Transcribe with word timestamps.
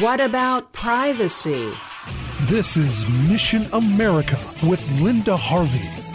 What 0.00 0.20
about 0.20 0.72
privacy? 0.72 1.72
This 2.42 2.76
is 2.76 3.08
Mission 3.30 3.66
America 3.72 4.36
with 4.62 4.86
Linda 5.00 5.36
Harvey. 5.36 6.05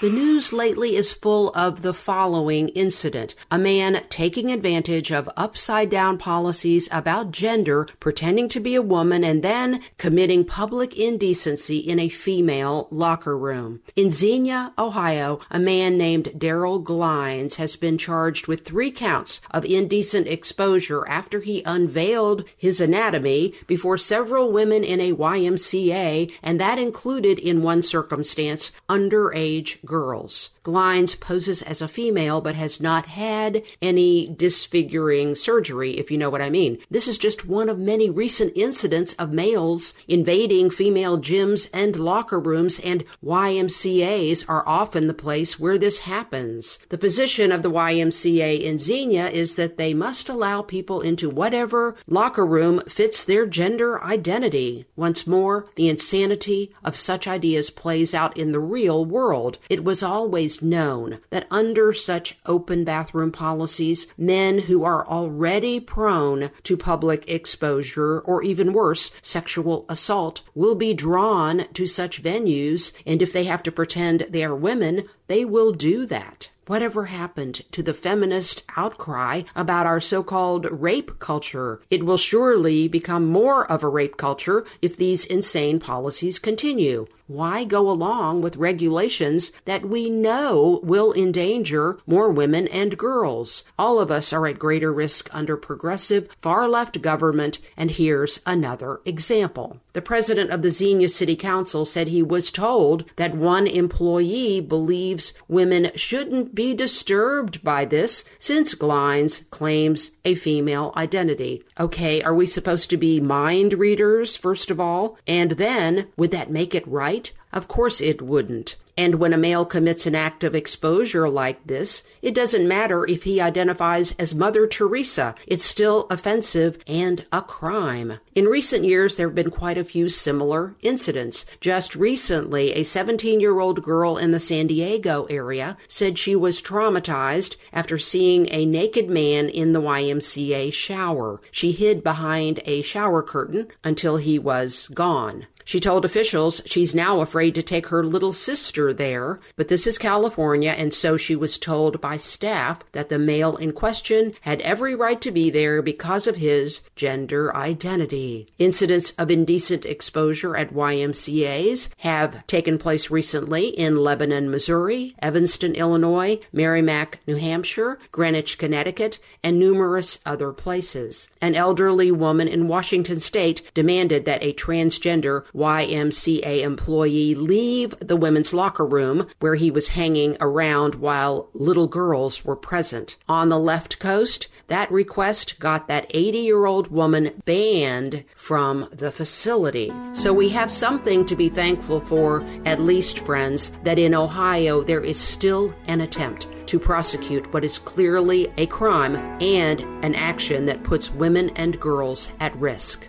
The 0.00 0.10
news 0.10 0.52
lately 0.52 0.94
is 0.94 1.12
full 1.12 1.50
of 1.56 1.82
the 1.82 1.92
following 1.92 2.68
incident. 2.68 3.34
A 3.50 3.58
man 3.58 4.04
taking 4.08 4.52
advantage 4.52 5.10
of 5.10 5.28
upside 5.36 5.90
down 5.90 6.18
policies 6.18 6.88
about 6.92 7.32
gender, 7.32 7.88
pretending 7.98 8.48
to 8.50 8.60
be 8.60 8.76
a 8.76 8.82
woman, 8.82 9.24
and 9.24 9.42
then 9.42 9.82
committing 9.96 10.44
public 10.44 10.96
indecency 10.96 11.78
in 11.78 11.98
a 11.98 12.08
female 12.08 12.86
locker 12.92 13.36
room. 13.36 13.80
In 13.96 14.12
Xenia, 14.12 14.72
Ohio, 14.78 15.40
a 15.50 15.58
man 15.58 15.98
named 15.98 16.26
Daryl 16.26 16.80
Glines 16.80 17.56
has 17.56 17.74
been 17.74 17.98
charged 17.98 18.46
with 18.46 18.64
three 18.64 18.92
counts 18.92 19.40
of 19.50 19.64
indecent 19.64 20.28
exposure 20.28 21.08
after 21.08 21.40
he 21.40 21.64
unveiled 21.66 22.44
his 22.56 22.80
anatomy 22.80 23.52
before 23.66 23.98
several 23.98 24.52
women 24.52 24.84
in 24.84 25.00
a 25.00 25.12
YMCA, 25.12 26.32
and 26.40 26.60
that 26.60 26.78
included, 26.78 27.40
in 27.40 27.62
one 27.62 27.82
circumstance, 27.82 28.70
underage 28.88 29.78
girls. 29.88 30.50
Glines 30.68 31.18
poses 31.18 31.62
as 31.62 31.80
a 31.80 31.88
female 31.88 32.42
but 32.42 32.54
has 32.54 32.78
not 32.78 33.06
had 33.06 33.62
any 33.80 34.28
disfiguring 34.36 35.34
surgery, 35.34 35.98
if 35.98 36.10
you 36.10 36.18
know 36.18 36.28
what 36.28 36.42
I 36.42 36.50
mean. 36.50 36.76
This 36.90 37.08
is 37.08 37.16
just 37.16 37.46
one 37.46 37.70
of 37.70 37.78
many 37.78 38.10
recent 38.10 38.52
incidents 38.54 39.14
of 39.14 39.32
males 39.32 39.94
invading 40.06 40.68
female 40.68 41.18
gyms 41.18 41.70
and 41.72 41.96
locker 41.96 42.38
rooms, 42.38 42.78
and 42.80 43.02
YMCAs 43.24 44.44
are 44.46 44.62
often 44.68 45.06
the 45.06 45.14
place 45.14 45.58
where 45.58 45.78
this 45.78 46.00
happens. 46.00 46.78
The 46.90 46.98
position 46.98 47.50
of 47.50 47.62
the 47.62 47.70
YMCA 47.70 48.60
in 48.60 48.76
Xenia 48.76 49.28
is 49.30 49.56
that 49.56 49.78
they 49.78 49.94
must 49.94 50.28
allow 50.28 50.60
people 50.60 51.00
into 51.00 51.30
whatever 51.30 51.96
locker 52.06 52.44
room 52.44 52.80
fits 52.80 53.24
their 53.24 53.46
gender 53.46 54.04
identity. 54.04 54.84
Once 54.96 55.26
more, 55.26 55.66
the 55.76 55.88
insanity 55.88 56.74
of 56.84 56.94
such 56.94 57.26
ideas 57.26 57.70
plays 57.70 58.12
out 58.12 58.36
in 58.36 58.52
the 58.52 58.60
real 58.60 59.06
world. 59.06 59.56
It 59.70 59.82
was 59.82 60.02
always 60.02 60.57
known 60.62 61.18
that 61.30 61.46
under 61.50 61.92
such 61.92 62.38
open 62.46 62.84
bathroom 62.84 63.32
policies, 63.32 64.06
men 64.16 64.60
who 64.60 64.84
are 64.84 65.06
already 65.06 65.80
prone 65.80 66.50
to 66.64 66.76
public 66.76 67.28
exposure 67.28 68.20
or 68.20 68.42
even 68.42 68.72
worse, 68.72 69.12
sexual 69.22 69.84
assault 69.88 70.42
will 70.54 70.74
be 70.74 70.94
drawn 70.94 71.66
to 71.74 71.86
such 71.86 72.22
venues, 72.22 72.92
and 73.06 73.22
if 73.22 73.32
they 73.32 73.44
have 73.44 73.62
to 73.62 73.72
pretend 73.72 74.26
they 74.28 74.44
are 74.44 74.54
women, 74.54 75.04
they 75.26 75.44
will 75.44 75.72
do 75.72 76.06
that. 76.06 76.50
Whatever 76.68 77.06
happened 77.06 77.62
to 77.72 77.82
the 77.82 77.94
feminist 77.94 78.62
outcry 78.76 79.44
about 79.56 79.86
our 79.86 80.00
so 80.00 80.22
called 80.22 80.66
rape 80.70 81.18
culture? 81.18 81.80
It 81.88 82.04
will 82.04 82.18
surely 82.18 82.88
become 82.88 83.26
more 83.26 83.64
of 83.72 83.82
a 83.82 83.88
rape 83.88 84.18
culture 84.18 84.66
if 84.82 84.94
these 84.94 85.24
insane 85.24 85.80
policies 85.80 86.38
continue. 86.38 87.06
Why 87.28 87.64
go 87.64 87.90
along 87.90 88.40
with 88.40 88.56
regulations 88.56 89.52
that 89.66 89.84
we 89.84 90.08
know 90.08 90.80
will 90.82 91.12
endanger 91.12 91.98
more 92.06 92.30
women 92.30 92.66
and 92.68 92.96
girls? 92.96 93.64
All 93.78 94.00
of 94.00 94.10
us 94.10 94.32
are 94.32 94.46
at 94.46 94.58
greater 94.58 94.90
risk 94.90 95.28
under 95.30 95.58
progressive, 95.58 96.30
far 96.40 96.66
left 96.66 97.02
government, 97.02 97.58
and 97.76 97.90
here's 97.90 98.40
another 98.46 99.02
example. 99.04 99.78
The 99.92 100.00
president 100.00 100.50
of 100.50 100.62
the 100.62 100.70
Xenia 100.70 101.10
City 101.10 101.36
Council 101.36 101.84
said 101.84 102.08
he 102.08 102.22
was 102.22 102.50
told 102.50 103.04
that 103.16 103.36
one 103.36 103.66
employee 103.66 104.60
believes 104.62 105.34
women 105.48 105.90
shouldn't 105.96 106.54
be 106.54 106.72
disturbed 106.72 107.62
by 107.62 107.84
this 107.84 108.24
since 108.38 108.74
Glines 108.74 109.50
claims 109.50 110.12
a 110.24 110.34
female 110.34 110.94
identity. 110.96 111.62
Okay, 111.78 112.22
are 112.22 112.34
we 112.34 112.46
supposed 112.46 112.88
to 112.90 112.96
be 112.96 113.20
mind 113.20 113.74
readers, 113.74 114.34
first 114.34 114.70
of 114.70 114.80
all? 114.80 115.18
And 115.26 115.52
then, 115.52 116.08
would 116.16 116.30
that 116.30 116.50
make 116.50 116.74
it 116.74 116.86
right? 116.88 117.17
Of 117.52 117.68
course 117.68 118.00
it 118.00 118.20
wouldn't. 118.20 118.76
And 118.98 119.14
when 119.14 119.32
a 119.32 119.38
male 119.38 119.64
commits 119.64 120.06
an 120.06 120.16
act 120.16 120.42
of 120.42 120.56
exposure 120.56 121.28
like 121.28 121.64
this, 121.64 122.02
it 122.20 122.34
doesn't 122.34 122.66
matter 122.66 123.06
if 123.06 123.22
he 123.22 123.40
identifies 123.40 124.10
as 124.18 124.34
Mother 124.34 124.66
Teresa. 124.66 125.36
It's 125.46 125.64
still 125.64 126.08
offensive 126.10 126.78
and 126.84 127.24
a 127.30 127.40
crime. 127.40 128.18
In 128.34 128.46
recent 128.46 128.84
years, 128.84 129.14
there 129.14 129.28
have 129.28 129.36
been 129.36 129.52
quite 129.52 129.78
a 129.78 129.84
few 129.84 130.08
similar 130.08 130.74
incidents. 130.82 131.44
Just 131.60 131.94
recently, 131.94 132.72
a 132.72 132.82
17 132.82 133.38
year 133.38 133.60
old 133.60 133.84
girl 133.84 134.18
in 134.18 134.32
the 134.32 134.40
San 134.40 134.66
Diego 134.66 135.26
area 135.30 135.76
said 135.86 136.18
she 136.18 136.34
was 136.34 136.60
traumatized 136.60 137.54
after 137.72 137.98
seeing 137.98 138.48
a 138.50 138.66
naked 138.66 139.08
man 139.08 139.48
in 139.48 139.74
the 139.74 139.80
YMCA 139.80 140.72
shower. 140.72 141.40
She 141.52 141.70
hid 141.70 142.02
behind 142.02 142.60
a 142.64 142.82
shower 142.82 143.22
curtain 143.22 143.68
until 143.84 144.16
he 144.16 144.40
was 144.40 144.88
gone. 144.88 145.46
She 145.68 145.80
told 145.80 146.06
officials 146.06 146.62
she's 146.64 146.94
now 146.94 147.20
afraid 147.20 147.54
to 147.56 147.62
take 147.62 147.88
her 147.88 148.02
little 148.02 148.32
sister 148.32 148.94
there, 148.94 149.38
but 149.54 149.68
this 149.68 149.86
is 149.86 149.98
California, 149.98 150.70
and 150.70 150.94
so 150.94 151.18
she 151.18 151.36
was 151.36 151.58
told 151.58 152.00
by 152.00 152.16
staff 152.16 152.78
that 152.92 153.10
the 153.10 153.18
male 153.18 153.54
in 153.56 153.72
question 153.72 154.32
had 154.40 154.62
every 154.62 154.94
right 154.94 155.20
to 155.20 155.30
be 155.30 155.50
there 155.50 155.82
because 155.82 156.26
of 156.26 156.36
his 156.36 156.80
gender 156.96 157.54
identity. 157.54 158.46
Incidents 158.58 159.10
of 159.18 159.30
indecent 159.30 159.84
exposure 159.84 160.56
at 160.56 160.72
YMCAs 160.72 161.90
have 161.98 162.46
taken 162.46 162.78
place 162.78 163.10
recently 163.10 163.68
in 163.68 163.98
Lebanon, 163.98 164.50
Missouri, 164.50 165.16
Evanston, 165.20 165.74
Illinois, 165.74 166.40
Merrimack, 166.50 167.18
New 167.26 167.36
Hampshire, 167.36 167.98
Greenwich, 168.10 168.56
Connecticut, 168.56 169.18
and 169.42 169.58
numerous 169.58 170.18
other 170.24 170.50
places. 170.50 171.28
An 171.42 171.54
elderly 171.54 172.10
woman 172.10 172.48
in 172.48 172.68
Washington 172.68 173.20
state 173.20 173.60
demanded 173.74 174.24
that 174.24 174.42
a 174.42 174.54
transgender 174.54 175.44
YMCA 175.58 176.62
employee 176.62 177.34
leave 177.34 177.94
the 177.98 178.16
women's 178.16 178.54
locker 178.54 178.86
room 178.86 179.26
where 179.40 179.56
he 179.56 179.70
was 179.70 179.88
hanging 179.88 180.36
around 180.40 180.94
while 180.94 181.50
little 181.52 181.88
girls 181.88 182.44
were 182.44 182.56
present. 182.56 183.16
On 183.28 183.48
the 183.48 183.58
left 183.58 183.98
coast, 183.98 184.48
that 184.68 184.90
request 184.92 185.58
got 185.58 185.88
that 185.88 186.06
80 186.10 186.38
year 186.38 186.66
old 186.66 186.88
woman 186.88 187.42
banned 187.44 188.24
from 188.36 188.88
the 188.92 189.10
facility. 189.10 189.92
So 190.12 190.32
we 190.32 190.50
have 190.50 190.70
something 190.70 191.26
to 191.26 191.34
be 191.34 191.48
thankful 191.48 192.00
for, 192.00 192.42
at 192.64 192.80
least, 192.80 193.20
friends, 193.20 193.72
that 193.82 193.98
in 193.98 194.14
Ohio 194.14 194.82
there 194.82 195.02
is 195.02 195.18
still 195.18 195.74
an 195.86 196.02
attempt 196.02 196.46
to 196.66 196.78
prosecute 196.78 197.50
what 197.52 197.64
is 197.64 197.78
clearly 197.78 198.52
a 198.58 198.66
crime 198.66 199.16
and 199.40 199.80
an 200.04 200.14
action 200.14 200.66
that 200.66 200.84
puts 200.84 201.10
women 201.10 201.50
and 201.56 201.80
girls 201.80 202.30
at 202.40 202.54
risk. 202.56 203.08